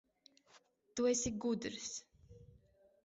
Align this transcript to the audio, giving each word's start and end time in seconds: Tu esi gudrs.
Tu 0.93 1.05
esi 1.11 1.33
gudrs. 1.45 1.93